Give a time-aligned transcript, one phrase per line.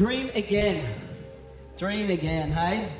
[0.00, 0.98] Dream again.
[1.76, 2.90] Dream again, hey?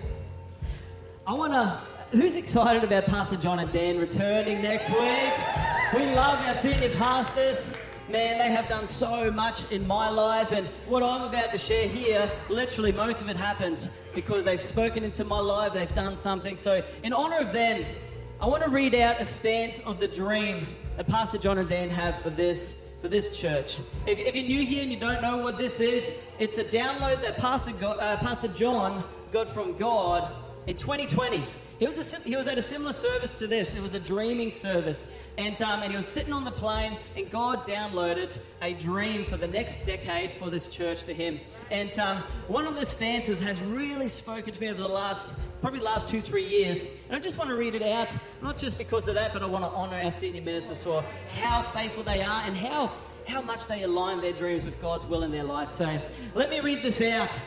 [1.27, 1.81] I want to.
[2.11, 5.33] Who's excited about Pastor John and Dan returning next week?
[5.95, 7.73] We love our senior pastors.
[8.11, 11.89] Man, they have done so much in my life, and what I'm about to share
[11.89, 16.59] here, literally most of it happened because they've spoken into my life, they've done something.
[16.59, 17.83] So, in honor of them,
[18.43, 20.67] I want to read out a stance of the dream
[20.99, 23.79] that Pastor John and Dan have for this for this church.
[24.07, 27.23] If, if you're new here and you don't know what this is, it's a download
[27.23, 30.33] that Pastor, got, uh, Pastor John got from God
[30.67, 31.45] in 2020.
[31.79, 33.75] He was, a, he was at a similar service to this.
[33.75, 35.15] It was a dreaming service.
[35.39, 39.39] And, um, and he was sitting on the plane, and God downloaded a dream for
[39.39, 41.41] the next decade for this church to him.
[41.71, 45.81] And um, one of the stances has really spoken to me over the last, probably
[45.81, 46.97] last two, three years.
[47.09, 48.09] And I just want to read it out,
[48.43, 51.05] not just because of that, but I want to honor our senior ministers for
[51.41, 52.93] how faithful they are and how,
[53.27, 55.69] how much they align their dreams with God's will in their life.
[55.69, 56.01] So
[56.35, 57.39] let me read this out.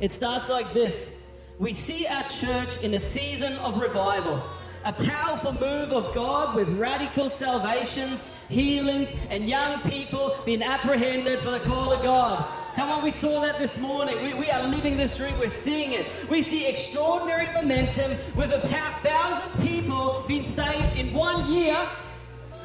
[0.00, 1.20] It starts like this
[1.58, 4.42] We see our church in a season of revival
[4.86, 11.50] a powerful move of God with radical salvations, healings, and young people being apprehended for
[11.50, 12.48] the call of God.
[12.76, 14.22] Come on, we saw that this morning.
[14.22, 15.38] We, we are living this dream.
[15.38, 16.06] We're seeing it.
[16.28, 21.74] We see extraordinary momentum with about thousand people being saved in one year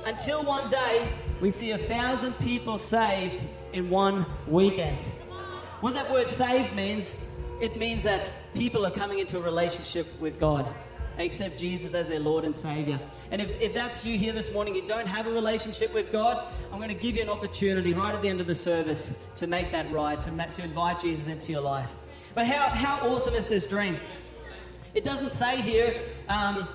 [0.06, 1.08] until one day
[1.40, 5.02] we see a thousand people saved in one weekend.
[5.80, 7.24] What that word saved means,
[7.62, 10.68] it means that people are coming into a relationship with God
[11.18, 13.00] accept Jesus as their Lord and Savior.
[13.32, 16.48] And if, if that's you here this morning, you don't have a relationship with God,
[16.72, 19.48] I'm going to give you an opportunity right at the end of the service to
[19.48, 21.92] make that right, to, to invite Jesus into your life.
[22.34, 23.98] But how, how awesome is this dream?
[24.94, 26.68] It doesn't say here, um,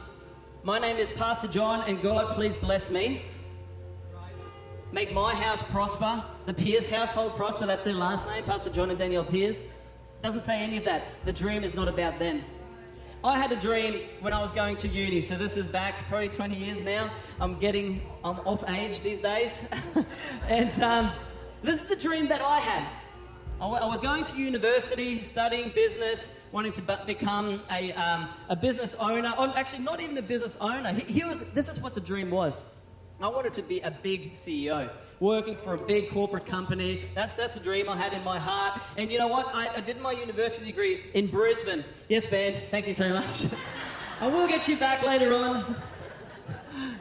[0.62, 3.22] my name is Pastor John, and God, please bless me.
[4.92, 7.66] Make my house prosper, the Pierce household prosper.
[7.66, 9.66] That's their last name, Pastor John and Danielle Pierce.
[10.22, 11.04] Doesn't say any of that.
[11.24, 12.42] The dream is not about them.
[13.24, 16.28] I had a dream when I was going to uni, so this is back probably
[16.28, 17.10] 20 years now.
[17.40, 19.68] I'm getting, I'm off age these days.
[20.48, 21.12] and um,
[21.62, 22.88] this is the dream that I had.
[23.58, 29.32] I was going to university, studying business, wanting to become a, um, a business owner.
[29.36, 30.92] Oh, actually, not even a business owner.
[30.92, 32.70] He, he was, this is what the dream was.
[33.18, 34.90] I wanted to be a big CEO
[35.20, 37.06] working for a big corporate company.
[37.14, 38.78] That's, that's a dream I had in my heart.
[38.98, 39.54] And you know what?
[39.54, 41.82] I, I did my university degree in Brisbane.
[42.08, 43.46] Yes, Ben, thank you so much.
[44.20, 45.76] I will get you back later on.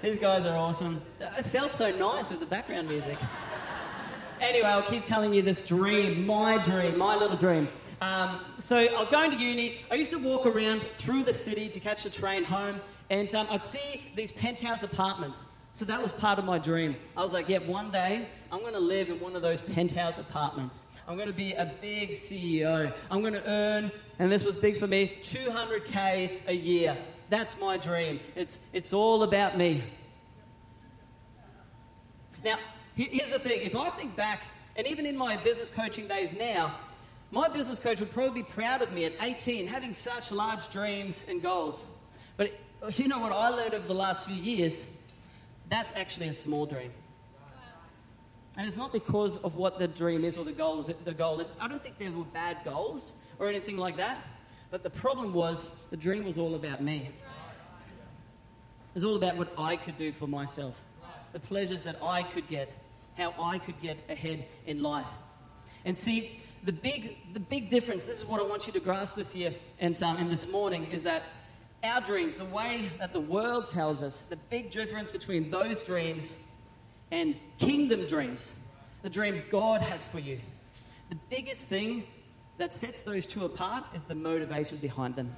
[0.02, 1.02] These guys are awesome.
[1.20, 3.18] It felt so nice with the background music.
[4.40, 7.68] Anyway, I'll keep telling you this dream, my dream, my little dream.
[8.00, 9.82] Um, so I was going to uni.
[9.92, 13.48] I used to walk around through the city to catch the train home, and um,
[13.50, 15.54] I'd see these penthouse apartments.
[15.76, 16.96] So that was part of my dream.
[17.18, 20.20] I was like, yeah, one day I'm going to live in one of those penthouse
[20.20, 20.86] apartments.
[21.06, 22.94] I'm going to be a big CEO.
[23.12, 26.96] I'm going to earn, and this was big for me, 200K a year.
[27.30, 28.22] That's my dream.
[28.38, 29.84] It's, it's all about me.
[32.42, 32.58] Now,
[32.96, 34.44] here's the thing if I think back,
[34.78, 36.74] and even in my business coaching days now,
[37.32, 41.28] my business coach would probably be proud of me at 18 having such large dreams
[41.28, 41.96] and goals.
[42.38, 42.54] But
[42.94, 45.02] you know what I learned over the last few years?
[45.70, 46.92] That's actually a small dream.
[48.58, 50.88] And it's not because of what the dream is or the goal is.
[50.88, 51.52] The goal is.
[51.60, 54.26] I don't think there were bad goals or anything like that.
[54.72, 57.10] But the problem was the dream was all about me.
[58.90, 60.80] It was all about what I could do for myself,
[61.34, 62.72] the pleasures that I could get,
[63.18, 65.08] how I could get ahead in life.
[65.84, 68.06] And see, the big, the big difference.
[68.06, 70.88] This is what I want you to grasp this year and, um, and this morning
[70.92, 71.24] is that
[71.86, 76.46] our dreams, the way that the world tells us, the big difference between those dreams
[77.12, 78.62] and kingdom dreams,
[79.02, 80.40] the dreams God has for you.
[81.10, 82.04] The biggest thing
[82.58, 85.34] that sets those two apart is the motivation behind them.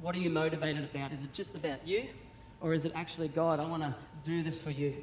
[0.00, 1.12] What are you motivated about?
[1.12, 2.08] Is it just about you?
[2.60, 3.94] Or is it actually God, I want to
[4.24, 4.94] do this for you?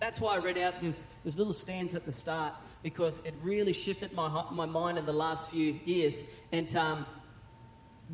[0.00, 3.72] That's why I read out this, this little stanza at the start because it really
[3.72, 6.30] shifted my, my mind in the last few years.
[6.52, 7.06] And um,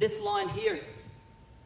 [0.01, 0.81] this line here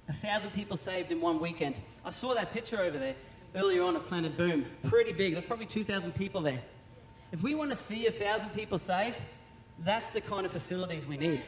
[0.08, 1.76] a thousand people saved in one weekend.
[2.04, 3.14] I saw that picture over there
[3.54, 4.66] earlier on of Planet Boom.
[4.88, 5.32] Pretty big.
[5.32, 6.60] There's probably 2,000 people there.
[7.32, 9.22] If we want to see a thousand people saved,
[9.78, 11.42] that's the kind of facilities we need.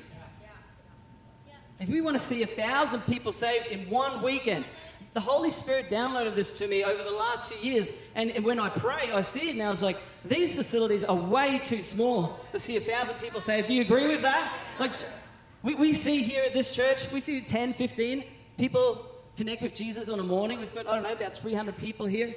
[1.79, 4.65] If we want to see a thousand people saved in one weekend,
[5.13, 7.93] the Holy Spirit downloaded this to me over the last few years.
[8.15, 11.61] And when I pray, I see it and I was like, these facilities are way
[11.63, 13.69] too small to see a thousand people saved.
[13.69, 14.51] Do you agree with that?
[14.81, 14.93] Like,
[15.67, 18.23] we, we see here at this church, we see 10, 15
[18.57, 19.05] people
[19.37, 20.61] connect with Jesus on a morning.
[20.61, 22.37] We've got, I don't know, about 300 people here.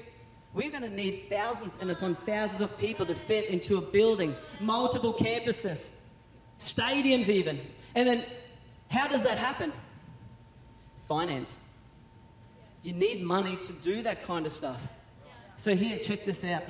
[0.56, 4.36] We're going to need thousands and upon thousands of people to fit into a building,
[4.60, 6.00] multiple campuses,
[6.58, 7.62] stadiums, even.
[7.94, 8.26] And then,
[8.90, 9.72] how does that happen?
[11.08, 11.60] Finance.
[12.82, 14.82] You need money to do that kind of stuff.
[15.56, 16.64] So, here, check this out.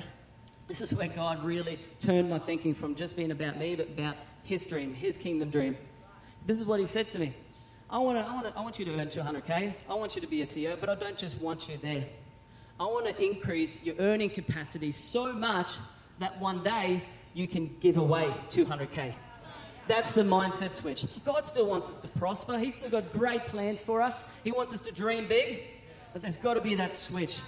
[0.68, 4.16] This is where God really turned my thinking from just being about me, but about
[4.42, 5.78] his dream, his kingdom dream.
[6.46, 7.34] This is what he said to me.
[7.88, 9.74] I want, to, I, want to, I want you to earn 200K.
[9.88, 12.04] I want you to be a CEO, but I don't just want you there.
[12.78, 15.72] I want to increase your earning capacity so much
[16.18, 17.02] that one day
[17.34, 19.12] you can give away 200K.
[19.88, 21.04] That's the mindset switch.
[21.24, 22.58] God still wants us to prosper.
[22.58, 24.32] He's still got great plans for us.
[24.44, 25.62] He wants us to dream big.
[26.12, 27.40] But there's got to be that switch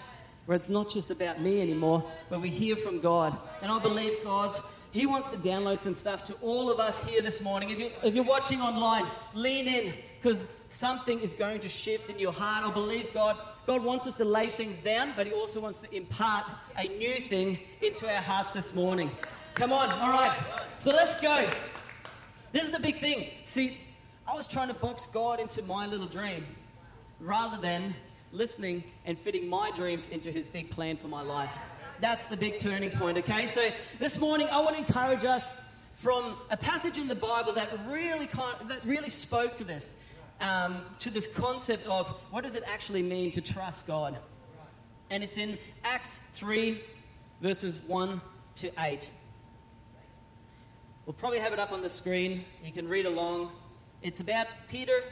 [0.47, 3.37] where it's not just about me anymore, where we hear from God.
[3.62, 4.61] And I believe God's
[4.93, 7.71] he wants to download some stuff to all of us here this morning.
[7.71, 12.19] If, you, if you're watching online, lean in because something is going to shift in
[12.19, 12.65] your heart.
[12.65, 13.39] I believe God.
[13.67, 16.44] God wants us to lay things down, but He also wants to impart
[16.77, 19.11] a new thing into our hearts this morning.
[19.55, 20.37] Come on, all right.
[20.79, 21.49] So let's go.
[22.53, 23.31] This is the big thing.
[23.47, 23.79] See,
[24.29, 26.47] I was trying to box God into my little dream
[27.19, 27.94] rather than
[28.31, 31.56] listening and fitting my dreams into His big plan for my life.
[32.03, 33.47] That's the big turning point, okay?
[33.47, 33.65] So
[34.01, 35.63] this morning, I want to encourage us
[35.95, 40.01] from a passage in the Bible that really, that really spoke to this,
[40.41, 44.19] um, to this concept of what does it actually mean to trust God?
[45.11, 46.83] And it's in Acts 3,
[47.41, 48.21] verses 1
[48.57, 49.09] to 8.
[51.07, 52.45] We'll probably have it up on the screen.
[52.65, 53.53] You can read along.
[54.03, 55.05] It's about Peter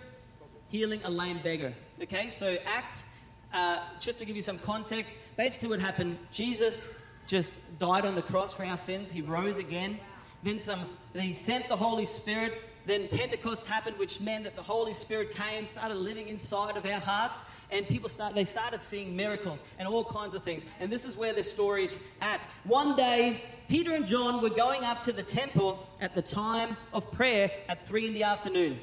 [0.71, 1.73] healing a lame beggar.
[2.03, 3.13] Okay, so Acts
[3.53, 6.89] uh, just to give you some context, basically what happened, Jesus
[7.27, 9.11] just died on the cross for our sins.
[9.11, 9.99] He rose again.
[10.43, 10.81] Then some,
[11.15, 12.63] he sent the Holy Spirit.
[12.87, 16.99] Then Pentecost happened, which meant that the Holy Spirit came, started living inside of our
[16.99, 20.65] hearts, and people start, they started seeing miracles and all kinds of things.
[20.81, 22.41] And this is where the story's at.
[22.65, 27.13] One day, Peter and John were going up to the temple at the time of
[27.13, 28.81] prayer at three in the afternoon.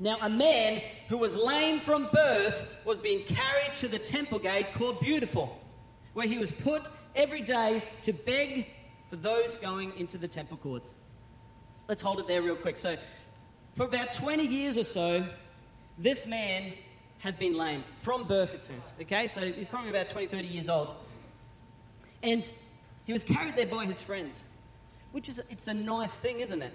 [0.00, 4.72] Now, a man who was lame from birth was being carried to the temple gate
[4.72, 5.60] called Beautiful,
[6.14, 8.66] where he was put every day to beg
[9.10, 10.94] for those going into the temple courts.
[11.86, 12.78] Let's hold it there real quick.
[12.78, 12.96] So,
[13.76, 15.26] for about 20 years or so,
[15.98, 16.72] this man
[17.18, 18.94] has been lame from birth, it says.
[19.02, 20.94] Okay, so he's probably about 20, 30 years old.
[22.22, 22.50] And
[23.04, 24.44] he was carried there by his friends,
[25.12, 26.72] which is it's a nice thing, isn't it?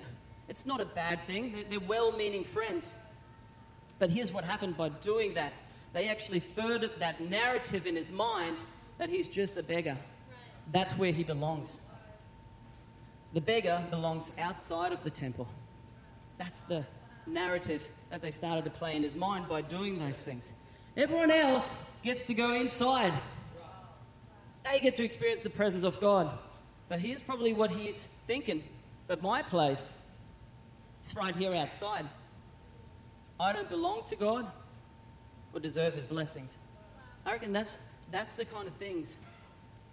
[0.48, 1.54] It's not a bad thing.
[1.54, 3.02] They're, they're well meaning friends.
[4.00, 5.54] But here's what happened by doing that.
[5.94, 8.62] They actually furthered that narrative in his mind
[8.98, 9.98] that he's just a beggar.
[10.72, 11.86] That's where he belongs.
[13.34, 15.48] The beggar belongs outside of the temple.
[16.38, 16.86] That's the
[17.28, 20.54] narrative that they started to play in his mind by doing those things.
[20.98, 23.14] Everyone else gets to go inside.
[24.64, 26.38] They get to experience the presence of God.
[26.88, 28.64] But here's probably what he's thinking.
[29.08, 29.98] But my place,
[31.00, 32.06] it's right here outside.
[33.40, 34.48] I don't belong to God
[35.54, 36.58] or deserve His blessings.
[37.26, 37.78] I reckon that's,
[38.12, 39.18] that's the kind of things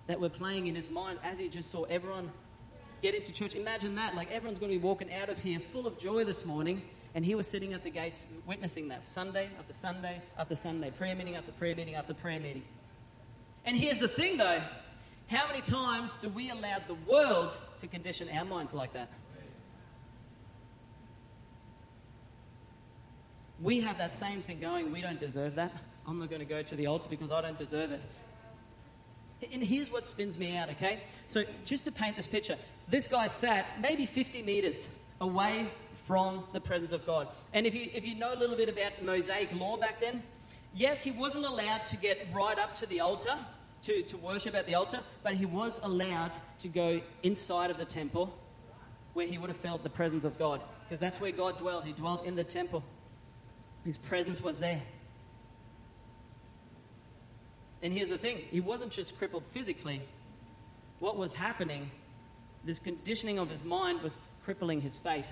[0.07, 2.31] that were playing in his mind as he just saw everyone
[3.01, 3.55] get into church.
[3.55, 4.15] Imagine that.
[4.15, 6.83] Like everyone's going to be walking out of here full of joy this morning,
[7.15, 11.15] and he was sitting at the gates witnessing that Sunday after Sunday after Sunday, prayer
[11.15, 12.65] meeting after prayer meeting after prayer meeting.
[13.65, 14.63] And here's the thing though
[15.29, 19.09] how many times do we allow the world to condition our minds like that?
[23.63, 24.93] We have that same thing going.
[24.93, 25.73] We don't deserve that.
[26.07, 28.01] I'm not going to go to the altar because I don't deserve it.
[29.53, 31.01] And here's what spins me out, okay?
[31.27, 32.57] So, just to paint this picture,
[32.89, 34.89] this guy sat maybe 50 meters
[35.21, 35.69] away
[36.07, 37.29] from the presence of God.
[37.53, 40.23] And if you, if you know a little bit about Mosaic law back then,
[40.75, 43.37] yes, he wasn't allowed to get right up to the altar
[43.83, 47.85] to, to worship at the altar, but he was allowed to go inside of the
[47.85, 48.33] temple
[49.13, 50.61] where he would have felt the presence of God.
[50.85, 51.85] Because that's where God dwelt.
[51.85, 52.83] He dwelt in the temple.
[53.85, 54.83] His presence was there.
[57.83, 60.03] And here's the thing he wasn't just crippled physically.
[61.01, 61.91] What was happening,
[62.65, 65.27] this conditioning of his mind was crippling his faith,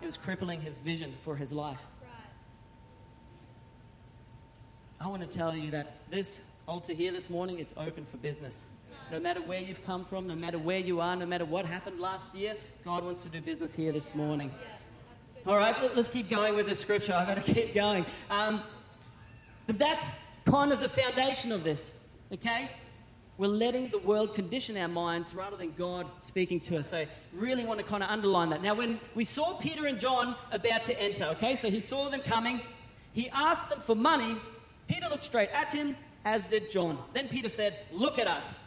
[0.00, 1.80] it was crippling his vision for his life.
[5.00, 8.72] I want to tell you that this altar here this morning, it's open for business.
[9.10, 12.00] No matter where you've come from, no matter where you are, no matter what happened
[12.00, 12.54] last year,
[12.84, 14.50] God wants to do business here this morning.
[15.46, 17.12] All right, let's keep going with the scripture.
[17.12, 18.06] I've got to keep going.
[18.30, 18.62] Um,
[19.66, 22.70] but that's kind of the foundation of this, okay?
[23.36, 26.88] We're letting the world condition our minds rather than God speaking to us.
[26.88, 28.62] So, really want to kind of underline that.
[28.62, 32.22] Now, when we saw Peter and John about to enter, okay, so he saw them
[32.22, 32.62] coming,
[33.12, 34.38] he asked them for money.
[34.88, 36.96] Peter looked straight at him, as did John.
[37.12, 38.66] Then Peter said, Look at us.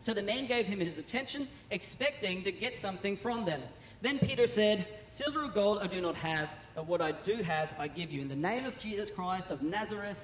[0.00, 3.62] So the man gave him his attention, expecting to get something from them.
[4.02, 7.70] Then Peter said, Silver or gold I do not have, but what I do have
[7.78, 8.22] I give you.
[8.22, 10.18] In the name of Jesus Christ of Nazareth,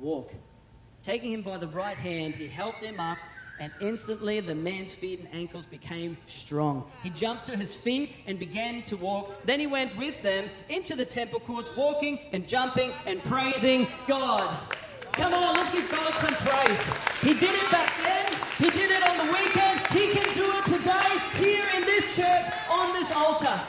[0.00, 0.32] walk.
[1.02, 3.18] Taking him by the right hand, he helped him up,
[3.60, 6.90] and instantly the man's feet and ankles became strong.
[7.02, 9.32] He jumped to his feet and began to walk.
[9.44, 14.58] Then he went with them into the temple courts, walking and jumping and praising God.
[15.12, 16.92] Come on, let's give God some praise.
[17.20, 18.89] He did it back then, he did
[23.10, 23.60] altar.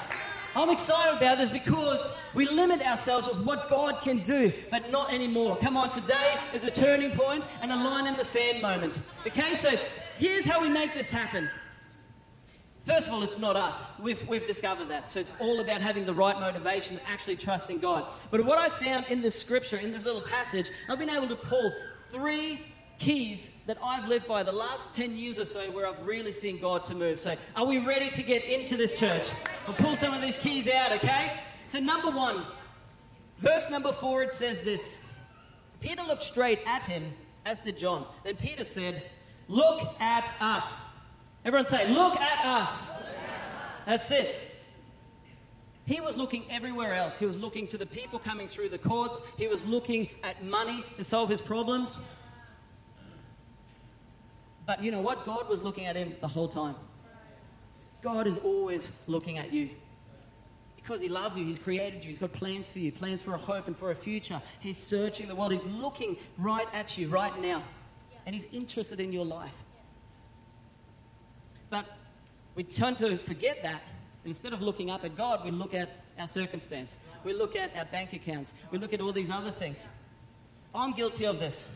[0.55, 5.13] I'm excited about this because we limit ourselves with what God can do, but not
[5.13, 5.57] anymore.
[5.57, 8.99] Come on, today is a turning point and a line in the sand moment.
[9.25, 9.71] Okay, so
[10.17, 11.49] here's how we make this happen.
[12.85, 13.97] First of all, it's not us.
[13.99, 15.09] We've, we've discovered that.
[15.09, 18.07] So it's all about having the right motivation, actually trusting God.
[18.31, 21.35] But what I found in this scripture, in this little passage, I've been able to
[21.35, 21.71] pull
[22.11, 22.59] three
[23.01, 26.59] keys that I've lived by the last 10 years or so where I've really seen
[26.59, 27.19] God to move.
[27.19, 29.29] So, are we ready to get into this church?
[29.65, 31.39] We'll pull some of these keys out, okay?
[31.65, 32.45] So, number one,
[33.39, 35.03] verse number four, it says this
[35.79, 37.11] Peter looked straight at him,
[37.43, 38.05] as did John.
[38.23, 39.03] Then Peter said,
[39.47, 40.83] Look at us.
[41.43, 42.87] Everyone say, Look at us.
[43.87, 44.35] That's it.
[45.87, 47.17] He was looking everywhere else.
[47.17, 49.23] He was looking to the people coming through the courts.
[49.37, 52.07] He was looking at money to solve his problems.
[54.71, 55.25] But you know what?
[55.25, 56.75] God was looking at him the whole time.
[58.01, 59.69] God is always looking at you.
[60.77, 63.37] Because he loves you, he's created you, he's got plans for you, plans for a
[63.37, 64.41] hope and for a future.
[64.61, 67.65] He's searching the world, he's looking right at you right now.
[68.25, 69.57] And he's interested in your life.
[71.69, 71.85] But
[72.55, 73.81] we tend to forget that.
[74.23, 76.95] Instead of looking up at God, we look at our circumstance.
[77.25, 78.53] We look at our bank accounts.
[78.71, 79.85] We look at all these other things.
[80.73, 81.75] I'm guilty of this.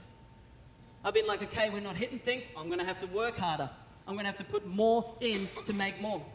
[1.05, 2.47] I've been like, okay, we're not hitting things.
[2.57, 3.69] I'm going to have to work harder.
[4.07, 6.25] I'm going to have to put more in to make more.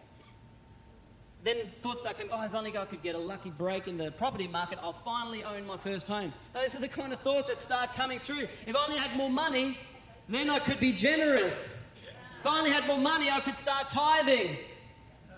[1.43, 4.13] Then thoughts start coming, oh, if only I could get a lucky break in the
[4.13, 6.33] property market, I'll finally own my first home.
[6.55, 8.47] Those are the kind of thoughts that start coming through.
[8.65, 9.77] If I only had more money,
[10.29, 11.77] then I could be generous.
[12.39, 14.57] If I only had more money, I could start tithing.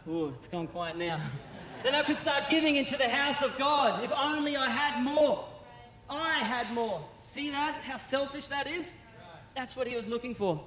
[0.07, 1.23] Oh, it's gone quiet now.
[1.83, 4.05] then I could start giving into the house of God.
[4.05, 5.49] If only I had more.
[6.11, 7.03] I had more.
[7.23, 7.81] See that?
[7.85, 9.02] How selfish that is?
[9.55, 10.63] That's what he was looking for.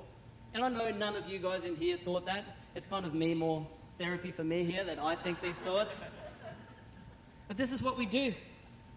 [0.53, 2.43] And I know none of you guys in here thought that.
[2.75, 3.65] It's kind of me more
[3.97, 6.01] therapy for me here that I think these thoughts.
[7.47, 8.33] But this is what we do.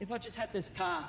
[0.00, 1.04] If I just had this car,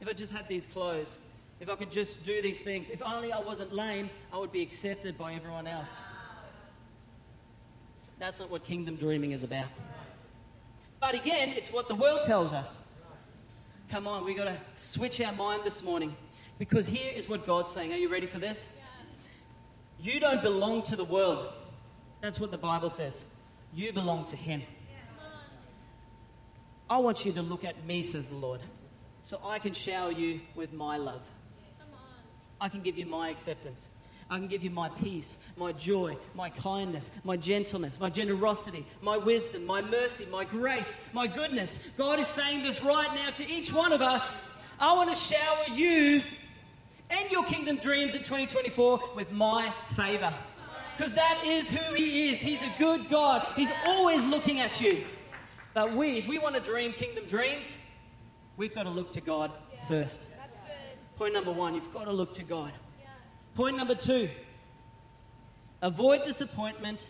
[0.00, 1.18] if I just had these clothes,
[1.60, 4.62] if I could just do these things, if only I wasn't lame, I would be
[4.62, 6.00] accepted by everyone else.
[8.18, 9.66] That's not what kingdom dreaming is about.
[11.00, 12.88] But again, it's what the world tells us.
[13.90, 16.16] Come on, we've got to switch our mind this morning.
[16.62, 17.92] Because here is what God's saying.
[17.92, 18.78] Are you ready for this?
[19.98, 21.52] You don't belong to the world.
[22.20, 23.32] That's what the Bible says.
[23.74, 24.62] You belong to Him.
[26.88, 28.60] I want you to look at me, says the Lord,
[29.22, 31.22] so I can shower you with my love.
[32.60, 33.90] I can give you my acceptance.
[34.30, 39.16] I can give you my peace, my joy, my kindness, my gentleness, my generosity, my
[39.16, 41.88] wisdom, my mercy, my grace, my goodness.
[41.98, 44.32] God is saying this right now to each one of us.
[44.78, 46.22] I want to shower you
[47.12, 50.32] and your kingdom dreams in 2024 with my favor.
[50.96, 52.40] Because that is who He is.
[52.40, 53.46] He's a good God.
[53.56, 55.04] He's always looking at you.
[55.74, 57.84] But we, if we want to dream kingdom dreams,
[58.56, 60.26] we've got to look to God yeah, first.
[61.16, 62.72] Point number one, you've got to look to God.
[63.00, 63.06] Yeah.
[63.54, 64.28] Point number two,
[65.80, 67.08] avoid disappointment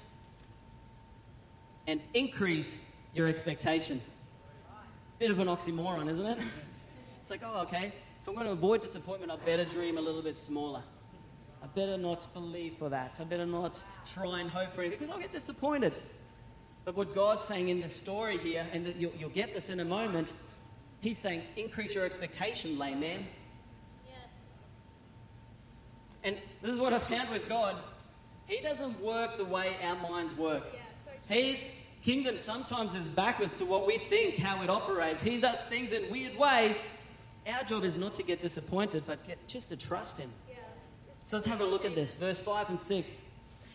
[1.87, 4.00] and increase your expectation.
[5.18, 6.38] Bit of an oxymoron, isn't it?
[7.21, 7.92] It's like, oh, okay,
[8.23, 10.83] if I'm going to avoid disappointment, I better dream a little bit smaller.
[11.61, 13.17] I better not believe for that.
[13.21, 13.81] I better not
[14.12, 15.93] try and hope for anything because I'll get disappointed.
[16.85, 19.81] But what God's saying in this story here, and that you'll, you'll get this in
[19.81, 20.33] a moment,
[21.00, 23.26] He's saying, increase your expectation, layman.
[24.07, 24.17] Yes.
[26.23, 27.75] And this is what I found with God.
[28.47, 30.62] He doesn't work the way our minds work.
[30.73, 35.23] Yeah, so His kingdom sometimes is backwards to what we think, how it operates.
[35.23, 36.99] He does things in weird ways
[37.46, 40.30] our job is not to get disappointed, but get, just to trust Him.
[40.49, 40.56] Yeah,
[41.26, 42.14] so let's have a look at this.
[42.14, 43.30] Verse 5 and 6.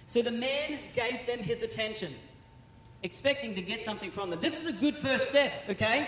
[0.07, 2.13] So the man gave them his attention,
[3.03, 4.39] expecting to get something from them.
[4.39, 6.07] This is a good first step, okay?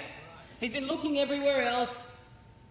[0.61, 2.15] He's been looking everywhere else,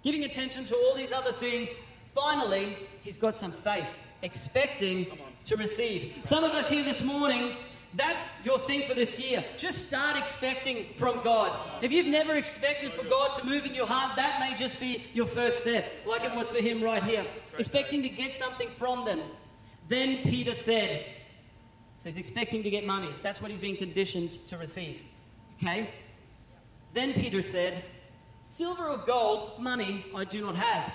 [0.03, 1.87] giving attention to all these other things.
[2.15, 3.89] Finally, he's got some faith,
[4.23, 6.15] expecting to receive.
[6.25, 7.57] Some of us here this morning
[7.95, 9.43] that's your thing for this year.
[9.57, 11.57] Just start expecting from God.
[11.83, 15.05] If you've never expected for God to move in your heart, that may just be
[15.15, 17.25] your first step, like it was for him right here.
[17.59, 19.21] Expecting to get something from them.
[19.89, 21.07] Then Peter said,
[21.99, 23.09] So he's expecting to get money.
[23.23, 25.01] That's what he's being conditioned to receive.
[25.57, 25.89] Okay?
[26.93, 27.85] Then Peter said,
[28.43, 30.93] Silver or gold, money I do not have.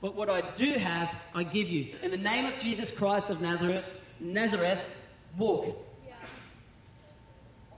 [0.00, 1.94] But what I do have, I give you.
[2.02, 4.80] In the name of Jesus Christ of Nazareth, Nazareth,
[5.36, 5.82] walk.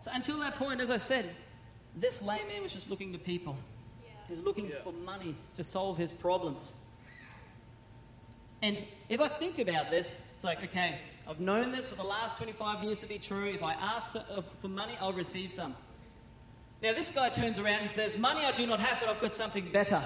[0.08, 1.28] So until that point, as I said,
[1.94, 3.58] this lame man was just looking to people.
[4.26, 6.80] He was looking for money to solve his problems.
[8.62, 12.38] And if I think about this, it's like, okay, I've known this for the last
[12.38, 13.50] 25 years to be true.
[13.50, 15.74] If I ask uh, for money, I'll receive some.
[16.82, 19.34] Now, this guy turns around and says, Money I do not have, but I've got
[19.34, 20.02] something better.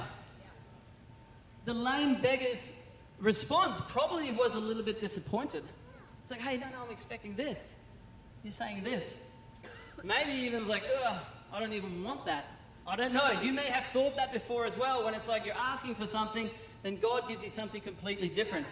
[1.65, 2.83] The lame beggar's
[3.21, 5.63] response probably was a little bit disappointed.
[6.23, 7.81] It's like, hey, no, no, I'm expecting this.
[8.43, 9.27] You're saying this.
[10.03, 11.17] Maybe even like, ugh,
[11.53, 12.47] I don't even want that.
[12.87, 13.31] I don't know.
[13.41, 16.51] You may have thought that before as well when it's like you're asking for something,
[16.83, 18.67] then God gives you something completely different.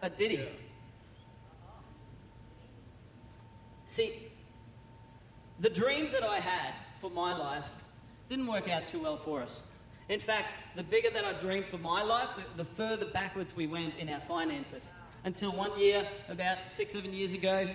[0.00, 0.48] But did He?
[3.86, 4.30] See,
[5.60, 7.64] the dreams that I had for my life
[8.28, 9.70] didn't work out too well for us.
[10.08, 13.66] In fact, the bigger that I dreamed for my life, the, the further backwards we
[13.66, 14.92] went in our finances.
[15.24, 17.68] Until one year, about six, seven years ago,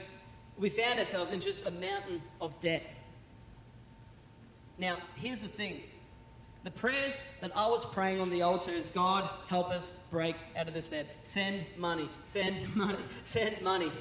[0.57, 2.83] we found ourselves in just a mountain of debt.
[4.77, 5.81] Now, here's the thing
[6.63, 10.67] the prayers that I was praying on the altar is God, help us break out
[10.67, 11.07] of this debt.
[11.23, 13.91] Send money, send money, send money.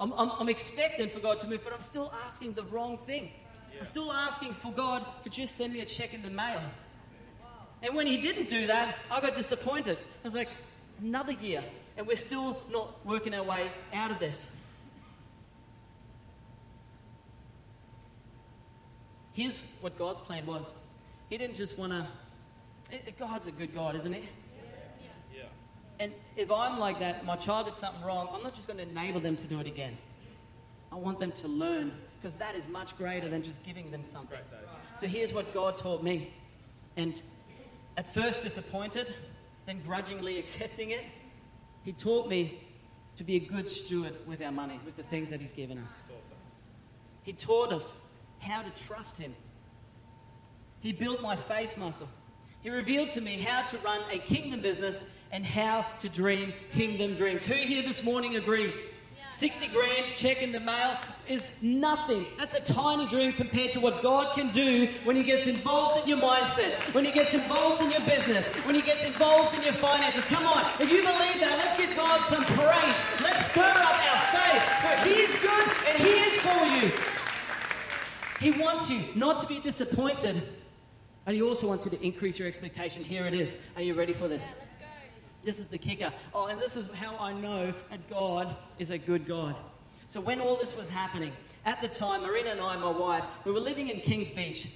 [0.00, 3.30] I'm, I'm, I'm expecting for God to move, but I'm still asking the wrong thing.
[3.78, 6.62] I'm still asking for God to just send me a check in the mail.
[7.82, 9.98] And when He didn't do that, I got disappointed.
[9.98, 10.48] I was like,
[11.00, 11.62] another year,
[11.96, 14.56] and we're still not working our way out of this.
[19.38, 20.74] Here's what God's plan was
[21.30, 22.08] He didn't just want to.
[23.20, 24.28] God's a good God, isn't He?
[25.32, 25.44] Yeah.
[26.00, 28.82] And if I'm like that, my child did something wrong, I'm not just going to
[28.82, 29.96] enable them to do it again.
[30.90, 34.40] I want them to learn because that is much greater than just giving them something.
[34.96, 36.32] So here's what God taught me.
[36.96, 37.22] And
[37.96, 39.14] at first disappointed,
[39.66, 41.04] then grudgingly accepting it,
[41.84, 42.60] He taught me
[43.18, 46.02] to be a good steward with our money, with the things that He's given us.
[47.22, 48.00] He taught us
[48.38, 49.34] how to trust Him.
[50.80, 52.08] He built my faith muscle.
[52.60, 57.14] He revealed to me how to run a kingdom business and how to dream kingdom
[57.14, 57.44] dreams.
[57.44, 58.94] Who here this morning agrees?
[59.30, 60.98] 60 grand check in the mail
[61.28, 62.26] is nothing.
[62.38, 66.08] That's a tiny dream compared to what God can do when He gets involved in
[66.08, 69.74] your mindset, when He gets involved in your business, when He gets involved in your
[69.74, 70.24] finances.
[70.24, 72.98] Come on, if you believe that, let's give God some praise.
[73.22, 74.64] Let's stir up our faith.
[74.82, 77.18] For He is good and He is for you.
[78.40, 80.40] He wants you not to be disappointed,
[81.26, 83.02] and He also wants you to increase your expectation.
[83.02, 83.66] Here it is.
[83.74, 84.64] Are you ready for this?
[84.80, 84.86] Yeah,
[85.44, 86.12] this is the kicker.
[86.32, 89.56] Oh, and this is how I know that God is a good God.
[90.06, 91.32] So, when all this was happening,
[91.64, 94.68] at the time, Marina and I, my wife, we were living in Kings Beach.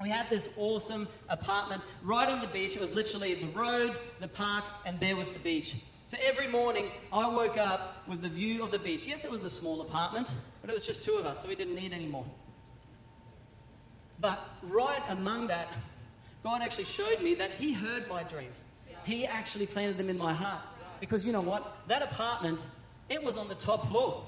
[0.00, 2.76] We had this awesome apartment right on the beach.
[2.76, 5.76] It was literally the road, the park, and there was the beach.
[6.06, 9.06] So every morning I woke up with the view of the beach.
[9.06, 11.54] Yes, it was a small apartment, but it was just two of us, so we
[11.54, 12.26] didn't need any more.
[14.22, 15.68] But right among that,
[16.44, 18.64] God actually showed me that He heard my dreams.
[19.04, 20.62] He actually planted them in my heart.
[21.00, 21.76] Because you know what?
[21.88, 22.64] That apartment,
[23.10, 24.24] it was on the top floor.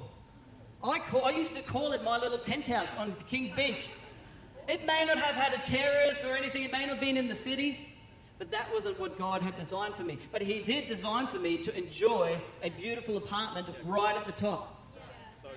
[0.83, 3.89] I, call, I used to call it my little penthouse on Kings Beach.
[4.69, 7.29] It may not have had a terrace or anything, it may not have been in
[7.29, 7.95] the city,
[8.39, 10.19] but that wasn't what God had designed for me.
[10.33, 14.91] But He did design for me to enjoy a beautiful apartment right at the top.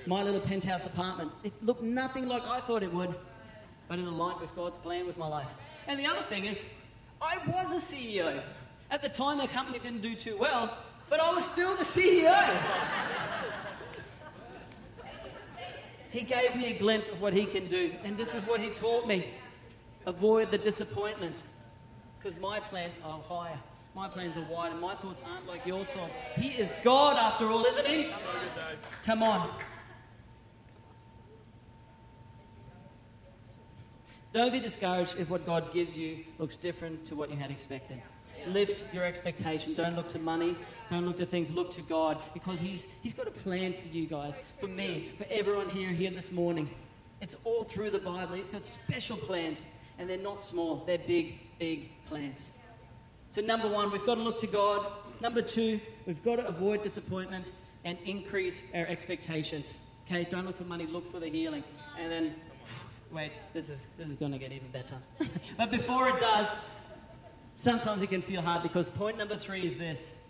[0.05, 1.31] My little penthouse apartment.
[1.43, 3.15] It looked nothing like I thought it would
[3.87, 5.47] but in aligned with God's plan with my life.
[5.87, 6.73] And the other thing is,
[7.21, 8.41] I was a CEO.
[8.91, 10.77] At the time, the company didn't do too well,
[11.09, 12.61] but I was still the CEO.
[16.11, 18.69] he gave me a glimpse of what he can do, and this is what he
[18.69, 19.27] taught me
[20.07, 21.43] avoid the disappointment,
[22.17, 23.59] because my plans are higher.
[23.93, 24.75] My plans are wider.
[24.75, 26.15] my thoughts aren't like your thoughts.
[26.35, 28.11] He is God after all, isn't he?
[29.05, 29.49] Come on.
[34.37, 37.99] Don't be discouraged if what God gives you looks different to what you had expected.
[38.45, 39.73] Lift your expectation.
[39.73, 40.55] Don't look to money.
[40.91, 41.49] Don't look to things.
[41.49, 45.25] Look to God because He's, he's got a plan for you guys, for me, for
[45.31, 46.69] everyone here here this morning.
[47.19, 48.35] It's all through the Bible.
[48.35, 52.59] He's got special plans, and they're not small, they're big, big plans.
[53.31, 54.85] So, number one, we've got to look to God.
[55.19, 57.49] Number two, we've got to avoid disappointment
[57.85, 59.79] and increase our expectations.
[60.05, 61.63] Okay, don't look for money, look for the healing.
[61.99, 62.35] And then
[63.11, 64.95] wait, this is, this is going to get even better.
[65.57, 66.49] but before it does,
[67.55, 70.21] sometimes it can feel hard because point number three is this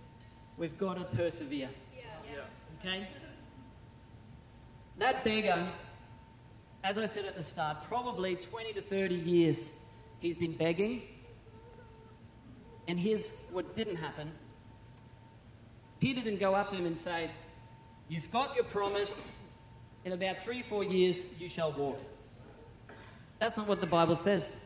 [0.57, 1.69] we've got to persevere.
[1.95, 2.41] Yeah.
[2.79, 3.07] Okay?
[4.97, 5.67] That beggar,
[6.83, 9.79] as I said at the start, probably 20 to 30 years
[10.19, 11.03] he's been begging.
[12.87, 14.31] And here's what didn't happen
[15.99, 17.29] Peter didn't go up to him and say,
[18.07, 19.33] You've got your promise.
[20.05, 21.99] In about three, four years, you shall walk.
[23.39, 24.61] That's not what the Bible says.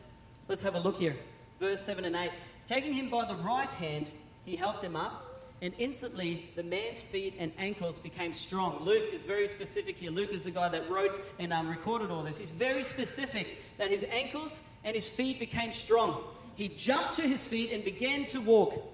[0.48, 1.16] Let's have a look here.
[1.60, 2.30] Verse 7 and 8.
[2.66, 4.10] Taking him by the right hand,
[4.44, 8.82] he helped him up, and instantly the man's feet and ankles became strong.
[8.82, 10.10] Luke is very specific here.
[10.10, 12.38] Luke is the guy that wrote and um, recorded all this.
[12.38, 16.22] He's very specific that his ankles and his feet became strong.
[16.54, 18.88] He jumped to his feet and began to walk.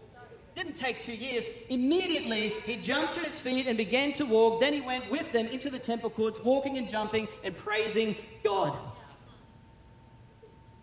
[0.55, 1.47] Didn't take two years.
[1.69, 4.61] Immediately, he jumped to his feet and began to walk.
[4.61, 8.77] Then he went with them into the temple courts, walking and jumping and praising God.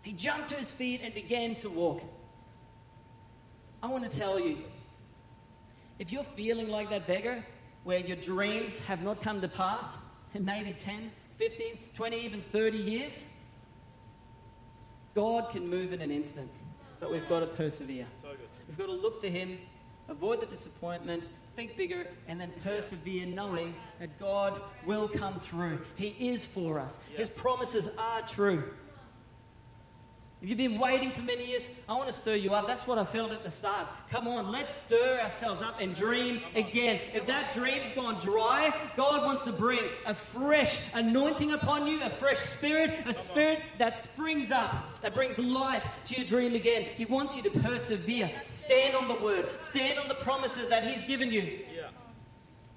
[0.06, 2.00] He jumped to his feet and began to walk.
[3.82, 4.58] I want to tell you
[5.98, 7.44] if you're feeling like that beggar,
[7.82, 12.78] where your dreams have not come to pass in maybe 10, 15, 20, even 30
[12.78, 13.36] years,
[15.16, 16.52] God can move in an instant.
[17.00, 18.06] But we've got to persevere.
[18.22, 18.28] So
[18.68, 19.58] we've got to look to Him,
[20.08, 25.80] avoid the disappointment, think bigger, and then persevere, knowing that God will come through.
[25.96, 28.62] He is for us, His promises are true.
[30.46, 32.68] If you've been waiting for many years, I want to stir you up.
[32.68, 33.88] That's what I felt at the start.
[34.12, 37.00] Come on, let's stir ourselves up and dream again.
[37.12, 42.10] If that dream's gone dry, God wants to bring a fresh anointing upon you, a
[42.10, 46.84] fresh spirit, a spirit that springs up, that brings life to your dream again.
[46.96, 48.30] He wants you to persevere.
[48.44, 51.58] Stand on the word, stand on the promises that He's given you.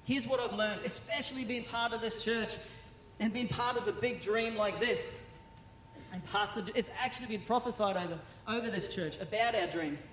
[0.05, 2.55] Here's what I've learned, especially being part of this church
[3.19, 5.23] and being part of a big dream like this.
[6.11, 10.07] And Pastor, it's actually been prophesied over, over this church about our dreams.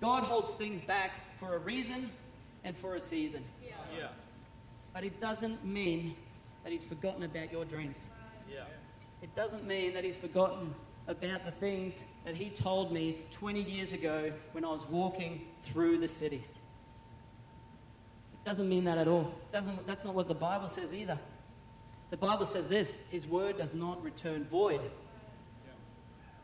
[0.00, 2.10] God holds things back for a reason
[2.64, 3.44] and for a season.
[3.62, 3.72] Yeah.
[3.96, 4.08] yeah.
[4.94, 6.16] But it doesn't mean
[6.64, 8.08] that He's forgotten about your dreams.
[8.50, 8.64] Yeah.
[9.22, 10.74] It doesn't mean that He's forgotten
[11.06, 15.98] about the things that He told me 20 years ago when I was walking through
[15.98, 16.44] the city.
[18.32, 19.34] It doesn't mean that at all.
[19.52, 21.18] Doesn't, that's not what the Bible says either.
[22.10, 24.80] The Bible says this His word does not return void,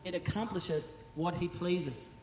[0.03, 2.15] it accomplishes what He pleases.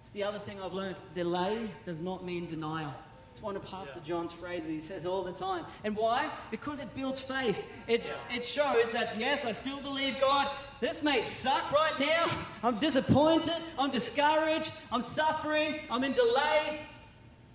[0.00, 2.94] It's the other thing I've learned delay does not mean denial.
[3.36, 5.66] It's one of Pastor John's phrases he says all the time.
[5.84, 6.30] And why?
[6.50, 7.62] Because it builds faith.
[7.86, 10.48] It, it shows that, yes, I still believe God.
[10.80, 12.30] This may suck right now.
[12.62, 13.52] I'm disappointed.
[13.78, 14.72] I'm discouraged.
[14.90, 15.80] I'm suffering.
[15.90, 16.80] I'm in delay.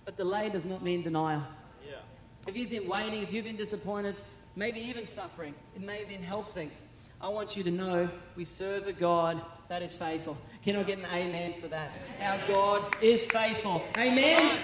[0.04, 1.42] But delay does not mean denial.
[2.46, 4.18] If you've been waiting, if you've been disappointed,
[4.56, 6.82] maybe even suffering, it may have been health things.
[7.20, 10.36] I want you to know we serve a God that is faithful.
[10.64, 11.96] Can I get an amen for that?
[12.20, 13.80] Our God is faithful.
[13.96, 14.58] Amen?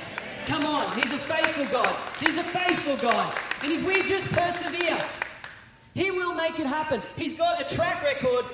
[0.46, 1.96] Come on, He's a faithful God.
[2.18, 3.32] He's a faithful God.
[3.62, 4.98] And if we just persevere,
[5.94, 7.00] He will make it happen.
[7.16, 8.44] He's got a track record.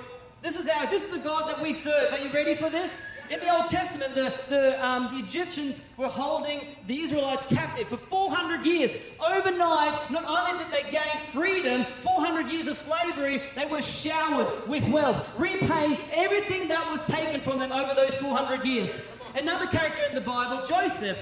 [0.45, 2.13] This is our, this is the God that we serve.
[2.13, 3.01] Are you ready for this?
[3.31, 7.97] In the Old Testament, the, the, um, the Egyptians were holding the Israelites captive for
[7.97, 8.99] 400 years.
[9.27, 14.87] Overnight, not only did they gain freedom, 400 years of slavery, they were showered with
[14.91, 19.11] wealth, repaying everything that was taken from them over those 400 years.
[19.35, 21.19] Another character in the Bible, Joseph,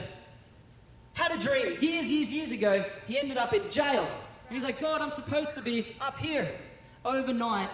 [1.13, 2.85] had a dream years, years, years ago.
[3.07, 4.09] He ended up in jail.
[4.49, 6.51] And he's like, God, I'm supposed to be up here.
[7.05, 7.69] Overnight,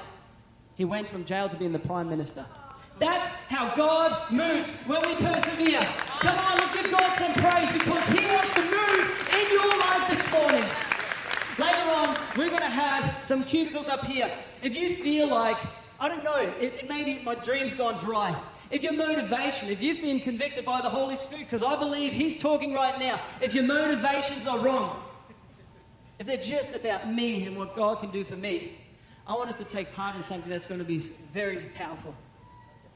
[0.78, 2.46] he went from jail to being the prime minister.
[3.00, 5.80] That's how God moves when we persevere.
[5.80, 10.08] Come on, let's give God some praise because He wants to move in your life
[10.08, 10.64] this morning.
[11.58, 14.30] Later on, we're going to have some cubicles up here.
[14.62, 15.56] If you feel like,
[15.98, 18.40] I don't know, it, it maybe my dream's gone dry.
[18.70, 22.40] If your motivation, if you've been convicted by the Holy Spirit, because I believe He's
[22.40, 25.02] talking right now, if your motivations are wrong,
[26.20, 28.76] if they're just about me and what God can do for me,
[29.28, 32.14] I want us to take part in something that's going to be very powerful.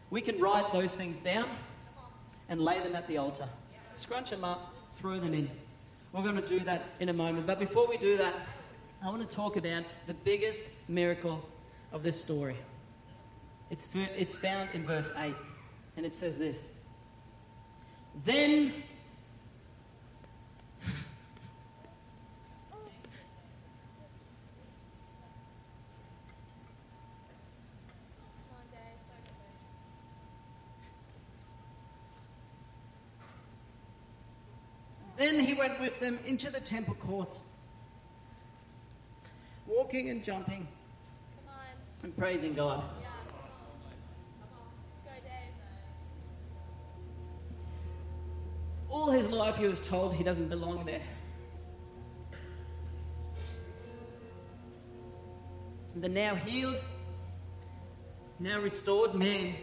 [0.09, 1.47] We can write those things down
[2.49, 3.47] and lay them at the altar.
[3.95, 5.51] Scrunch them up, throw them in.
[6.12, 7.47] We're going to do that in a moment.
[7.47, 8.35] But before we do that,
[9.03, 11.47] I want to talk about the biggest miracle
[11.92, 12.57] of this story.
[13.71, 15.35] It's, it's found in verse 8,
[15.99, 16.77] and it says this
[18.25, 18.73] Then
[35.16, 37.40] Then he went with them into the temple courts,
[39.66, 40.66] walking and jumping
[42.03, 42.83] and praising God.
[42.83, 45.22] Come on.
[48.90, 51.03] All his life, he was told he doesn't belong there.
[55.96, 56.83] The now healed,
[58.38, 59.55] now restored man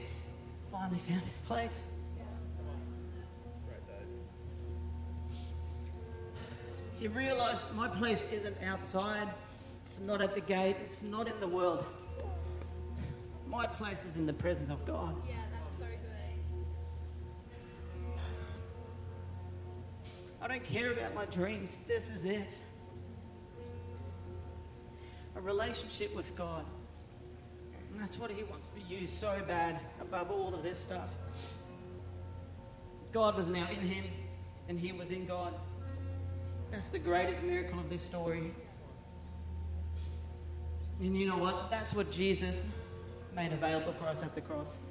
[0.71, 1.91] finally found his place.
[6.99, 9.29] He realized my place isn't outside,
[9.85, 11.85] it's not at the gate, it's not in the world.
[13.47, 15.15] My place is in the presence of God.
[15.25, 15.95] Yeah, that's so good.
[20.41, 21.77] I don't care about my dreams.
[21.88, 22.49] This is it.
[25.38, 26.65] A relationship with God.
[27.91, 31.09] And that's what He wants for you so bad, above all of this stuff.
[33.13, 34.03] God was now in Him,
[34.67, 35.53] and He was in God.
[36.71, 38.51] That's the greatest miracle of this story.
[40.99, 41.69] And you know what?
[41.69, 42.75] That's what Jesus
[43.36, 44.86] made available for us at the cross.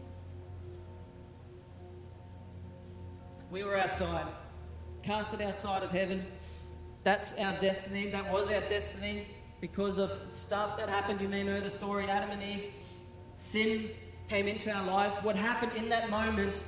[3.51, 4.27] We were outside,
[5.03, 6.27] casted outside of heaven.
[7.05, 8.09] That's our destiny.
[8.09, 9.27] That was our destiny
[9.61, 11.21] because of stuff that happened.
[11.21, 12.73] You may know the story Adam and Eve.
[13.37, 13.91] Sin
[14.29, 15.23] came into our lives.
[15.23, 16.61] What happened in that moment,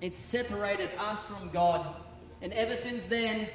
[0.00, 1.94] it separated us from God.
[2.40, 3.48] And ever since then,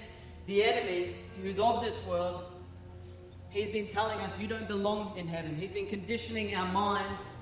[0.46, 2.44] the enemy, who's of this world,
[3.50, 5.56] he's been telling us you don't belong in heaven.
[5.56, 7.42] He's been conditioning our minds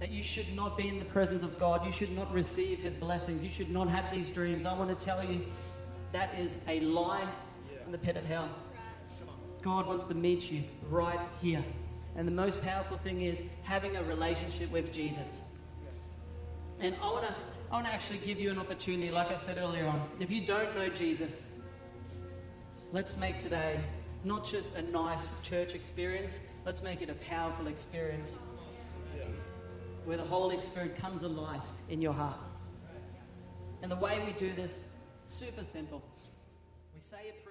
[0.00, 1.84] that you should not be in the presence of God.
[1.86, 3.42] You should not receive his blessings.
[3.42, 4.66] You should not have these dreams.
[4.66, 5.46] I want to tell you
[6.12, 7.26] that is a lie
[7.82, 8.48] from the pit of hell.
[9.62, 11.64] God wants to meet you right here.
[12.14, 15.52] And the most powerful thing is having a relationship with Jesus.
[16.80, 17.34] And I want to
[17.70, 20.08] I want to actually give you an opportunity, like I said earlier on.
[20.20, 21.55] If you don't know Jesus,
[22.96, 23.78] let's make today
[24.24, 28.46] not just a nice church experience, let's make it a powerful experience
[30.06, 32.38] where the Holy Spirit comes alive in your heart.
[33.82, 34.94] And the way we do this,
[35.26, 36.02] super simple.
[36.94, 37.45] We say a